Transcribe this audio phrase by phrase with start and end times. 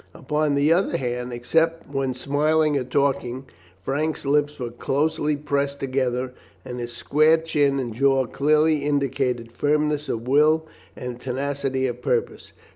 [0.15, 3.45] Upon the other hand, except when smiling or talking,
[3.83, 6.33] Frank's lips were closely pressed together,
[6.65, 12.51] and his square chin and jaw clearly indicated firmness of will and tenacity of purpose.